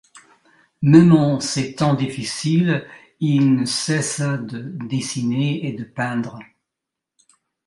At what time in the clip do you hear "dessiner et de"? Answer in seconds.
4.87-5.83